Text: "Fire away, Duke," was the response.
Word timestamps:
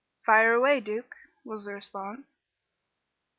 "Fire 0.25 0.53
away, 0.53 0.79
Duke," 0.79 1.15
was 1.45 1.65
the 1.65 1.73
response. 1.75 2.33